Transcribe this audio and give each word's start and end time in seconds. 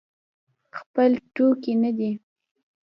خپل 0.77 1.11
ټوکي 1.33 1.73
نه 1.81 1.91
دی. 1.97 2.11